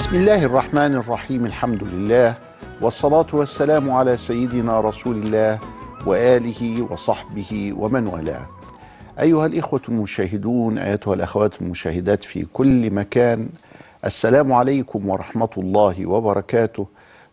[0.00, 2.34] بسم الله الرحمن الرحيم الحمد لله
[2.80, 5.58] والصلاة والسلام على سيدنا رسول الله
[6.06, 8.46] وآله وصحبه ومن والاه
[9.20, 13.48] أيها الإخوة المشاهدون أيتها الأخوات المشاهدات في كل مكان
[14.04, 16.86] السلام عليكم ورحمة الله وبركاته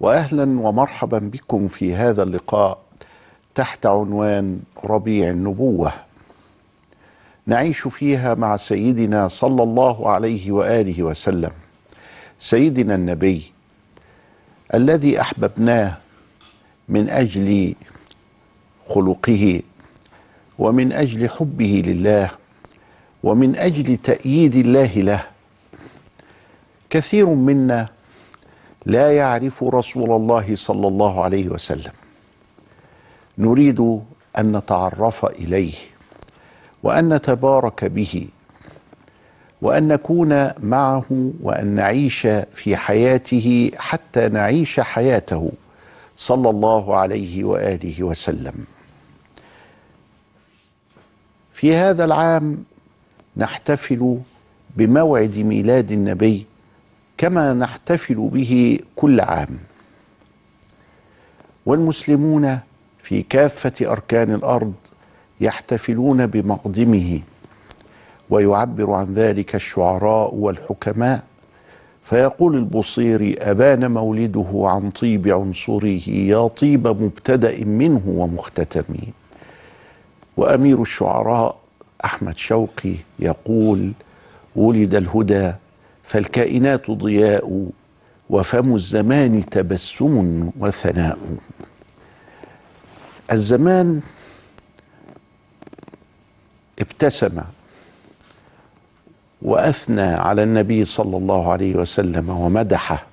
[0.00, 2.78] وأهلا ومرحبا بكم في هذا اللقاء
[3.54, 5.92] تحت عنوان ربيع النبوة
[7.46, 11.50] نعيش فيها مع سيدنا صلى الله عليه وآله وسلم
[12.38, 13.52] سيدنا النبي
[14.74, 15.96] الذي أحببناه
[16.88, 17.74] من أجل
[18.88, 19.62] خلقه
[20.58, 22.30] ومن أجل حبه لله
[23.22, 25.24] ومن أجل تأييد الله له
[26.90, 27.88] كثير منا
[28.86, 31.92] لا يعرف رسول الله صلى الله عليه وسلم.
[33.38, 33.80] نريد
[34.38, 35.74] أن نتعرف إليه
[36.82, 38.28] وأن نتبارك به.
[39.64, 42.20] وأن نكون معه وأن نعيش
[42.52, 45.52] في حياته حتى نعيش حياته.
[46.16, 48.64] صلى الله عليه وآله وسلم.
[51.52, 52.64] في هذا العام
[53.36, 54.18] نحتفل
[54.76, 56.46] بموعد ميلاد النبي
[57.18, 59.58] كما نحتفل به كل عام.
[61.66, 62.58] والمسلمون
[62.98, 64.74] في كافة أركان الأرض
[65.40, 67.20] يحتفلون بمقدمه.
[68.30, 71.22] ويعبر عن ذلك الشعراء والحكماء.
[72.04, 78.84] فيقول البصيري أبان مولده عن طيب عنصره يا طيب مبتدأ منه ومختتم
[80.36, 81.56] وأمير الشعراء
[82.04, 83.92] أحمد شوقي يقول
[84.56, 85.52] ولد الهدى
[86.02, 87.66] فالكائنات ضياء
[88.30, 91.18] وفم الزمان تبسم وثناء.
[93.32, 94.00] الزمان
[96.78, 97.40] ابتسم
[99.54, 103.06] وأثنى على النبي صلى الله عليه وسلم ومدحه.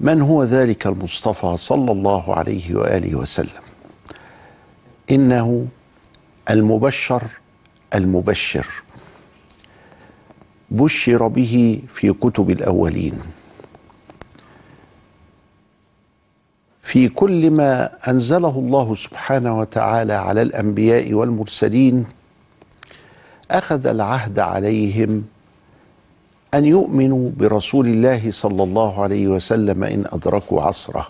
[0.00, 3.64] من هو ذلك المصطفى صلى الله عليه وآله وسلم؟
[5.10, 5.66] إنه
[6.50, 7.22] المبشر
[7.94, 8.66] المبشر.
[10.70, 13.18] بشر به في كتب الأولين.
[16.82, 22.23] في كل ما أنزله الله سبحانه وتعالى على الأنبياء والمرسلين
[23.54, 25.24] أخذ العهد عليهم
[26.54, 31.06] أن يؤمنوا برسول الله صلى الله عليه وسلم إن أدركوا عصره.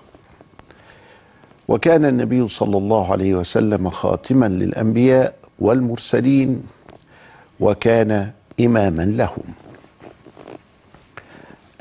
[1.69, 6.62] وكان النبي صلى الله عليه وسلم خاتما للأنبياء والمرسلين
[7.60, 8.31] وكان
[8.61, 9.44] إماما لهم.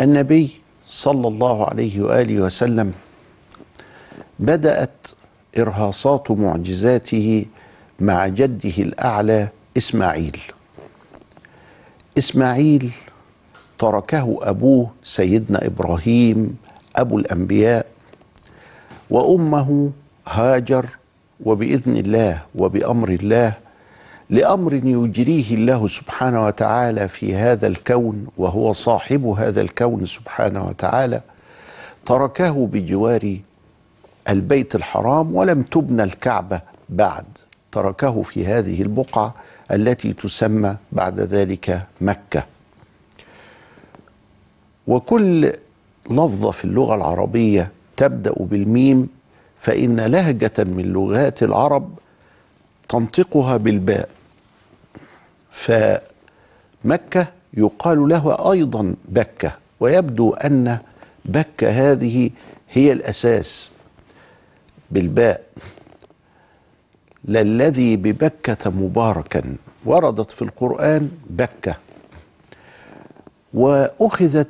[0.02, 0.50] النبي
[0.84, 2.94] صلى الله عليه وآله وسلم
[4.40, 5.08] بدأت
[5.58, 7.46] إرهاصات معجزاته
[8.00, 9.48] مع جده الأعلى
[9.78, 10.42] إسماعيل.
[12.18, 12.92] إسماعيل
[13.80, 16.58] تركه أبوه سيدنا إبراهيم
[16.96, 17.86] أبو الأنبياء
[19.10, 19.92] وأمه
[20.28, 20.86] هاجر
[21.46, 23.54] وبإذن الله وبأمر الله
[24.30, 31.22] لأمر يجريه الله سبحانه وتعالى في هذا الكون وهو صاحب هذا الكون سبحانه وتعالى.
[32.06, 33.38] تركه بجوار
[34.30, 37.26] البيت الحرام ولم تبنى الكعبة بعد.
[37.72, 39.36] تركه في هذه البقعة
[39.72, 42.46] التي تسمى بعد ذلك مكة.
[44.88, 45.54] وكل
[46.10, 49.10] لفظة في اللغة العربية تبدأ بالميم
[49.58, 52.00] فإن لهجة من لغات العرب
[52.90, 54.10] تنطقها بالباء.
[55.52, 60.78] فمكة يقال لها أيضا بكة ويبدو أن
[61.26, 62.30] بكة هذه
[62.72, 63.70] هي الأساس
[64.92, 65.44] بالباء.
[67.26, 69.56] للذي ببكة مباركا
[69.86, 71.76] وردت في القرآن بكة.
[73.54, 74.48] وأخذت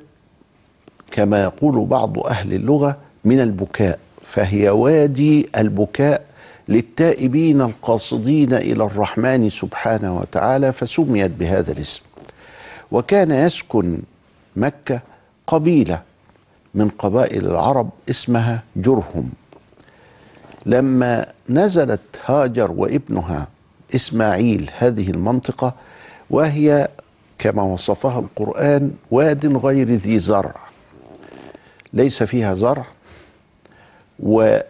[1.11, 6.25] كما يقول بعض أهل اللغة من البكاء فهي وادي البكاء
[6.69, 12.01] للتائبين القاصدين إلى الرحمن سبحانه وتعالى فسميت بهذا الاسم.
[12.91, 13.99] وكان يسكن
[14.55, 15.01] مكة
[15.47, 16.01] قبيلة
[16.75, 19.29] من قبائل العرب اسمها جرهم.
[20.65, 23.47] لما نزلت هاجر وابنها
[23.95, 25.73] إسماعيل هذه المنطقة
[26.29, 26.87] وهي
[27.39, 30.55] كما وصفها القرآن واد غير ذي زرع.
[31.93, 32.85] ليس فيها زرع.
[34.19, 34.63] وقالت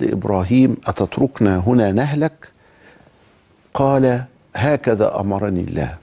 [0.00, 2.48] لإبراهيم أتتركنا هنا نهلك؟
[3.74, 4.24] قال
[4.56, 5.96] هكذا أمرني الله.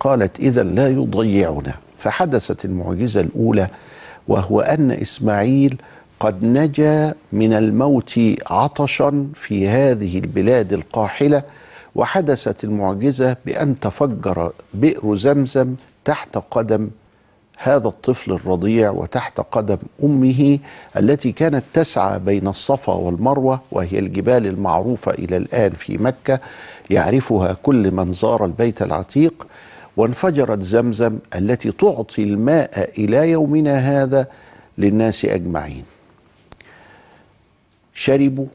[0.00, 1.74] قالت اذا لا يضيعنا.
[1.98, 3.68] فحدثت المعجزة الأولى
[4.28, 5.76] وهو أن إسماعيل
[6.22, 11.42] قد نجا من الموت عطشا في هذه البلاد القاحلة
[11.94, 15.74] وحدثت المعجزة بأن تفجر بئر زمزم
[16.04, 16.90] تحت قدم
[17.56, 20.58] هذا الطفل الرضيع وتحت قدم أمه
[20.96, 26.40] التي كانت تسعى بين الصفا والمروة وهي الجبال المعروفة إلى الآن في مكة
[26.90, 29.46] يعرفها كل من زار البيت العتيق
[29.96, 34.26] وانفجرت زمزم التي تعطي الماء إلى يومنا هذا
[34.78, 35.91] للناس أجمعين.
[37.94, 38.46] شربوا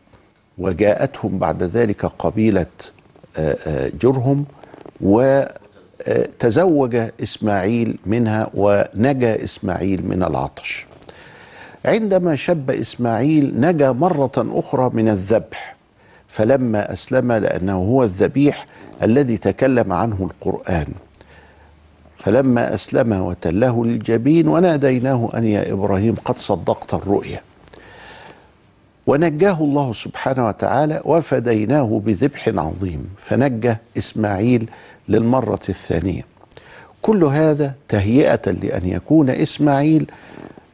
[0.58, 2.66] وجاءتهم بعد ذلك قبيلة
[4.02, 4.46] جرهم
[5.02, 10.86] وتزوج إسماعيل منها ونجا إسماعيل من العطش.
[11.86, 15.76] عندما شب إسماعيل نجا مرة أخرى من الذبح
[16.28, 18.66] فلما أسلم لأنه هو الذبيح
[19.04, 20.88] الذي تكلم عنه القرآن.
[22.18, 27.42] فلما أسلم وتله للجبين وناديناه أن يا إبراهيم قد صدقت الرؤيا.
[29.08, 34.70] ونجاه الله سبحانه وتعالى وفديناه بذبح عظيم فنجى إسماعيل
[35.10, 36.22] للمرة الثانية.
[37.02, 40.12] كل هذا تهيئة لأن يكون إسماعيل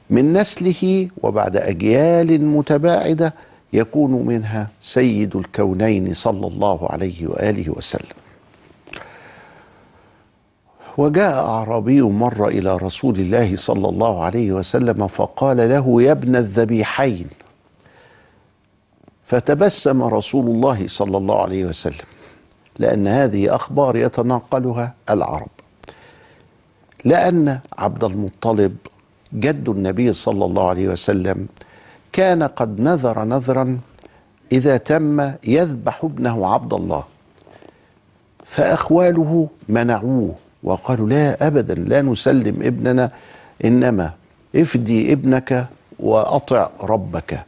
[0.09, 3.33] من نسله وبعد أجيال متباعدة
[3.73, 8.17] يكون منها سيد الكونين صلى الله عليه وآله وسلم.
[10.97, 17.27] وجاء أعرابي مرة إلى رسول الله صلى الله عليه وسلم فقال له يا ابن الذبيحين
[19.25, 22.07] فتبسم رسول الله صلى الله عليه وسلم
[22.79, 25.49] لأن هذه أخبار يتناقلها العرب.
[27.05, 28.75] لأن عبد المطلب
[29.33, 31.47] جد النبي صلى الله عليه وسلم
[32.11, 33.79] كان قد نذر نذرا
[34.51, 37.03] إذا تم يذبح ابنه عبد الله
[38.45, 43.11] فأخواله منعوه وقالوا لا ابدا لا نسلم ابننا
[43.65, 44.11] إنما
[44.55, 45.67] افدي ابنك
[45.99, 47.45] وأطع ربك.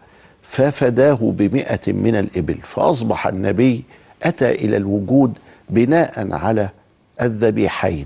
[0.47, 3.83] ففداه بمئة من الإبل فأصبح النبي
[4.23, 5.33] أتى إلى الوجود
[5.69, 6.69] بناء على
[7.21, 8.05] الذبيحين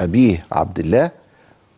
[0.00, 1.10] أبيه عبد الله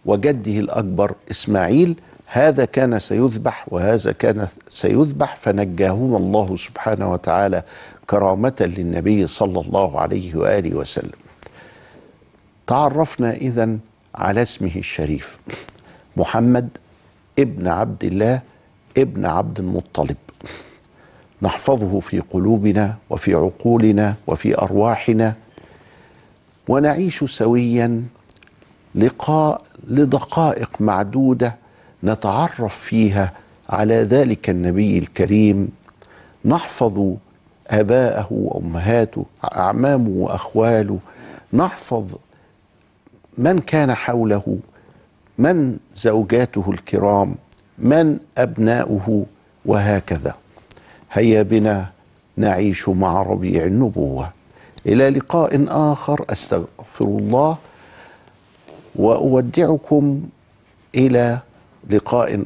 [0.06, 7.62] وجده الأكبر إسماعيل هذا كان سيذبح وهذا كان سيذبح فنجاهما الله سبحانه وتعالى
[8.06, 11.18] كرامة للنبي صلى الله عليه وآله وسلم.
[12.66, 13.76] تعرفنا إذا
[14.14, 15.38] على اسمه الشريف
[16.16, 16.68] محمد
[17.38, 18.40] ابن عبد الله
[18.98, 20.16] ابن عبد المطلب.
[21.42, 25.34] نحفظه في قلوبنا وفي عقولنا وفي أرواحنا.
[26.68, 28.02] ونعيش سويا
[28.94, 31.56] لقاء لدقائق معدودة
[32.04, 33.32] نتعرف فيها
[33.68, 35.68] على ذلك النبي الكريم.
[36.44, 37.14] نحفظ
[37.68, 40.98] أباءه وأمهاته أعمامه وأخواله.
[41.52, 42.14] نحفظ
[43.38, 44.58] من كان حوله
[45.38, 47.34] من زوجاته الكرام.
[47.78, 49.26] من أبناؤه
[49.64, 50.34] وهكذا.
[51.12, 51.90] هيا بنا
[52.36, 54.30] نعيش مع ربيع النبوة.
[54.86, 57.58] إلى لقاء آخر أستغفر الله
[58.96, 60.22] وأودعكم
[60.94, 61.38] إلى
[61.90, 62.44] لقاء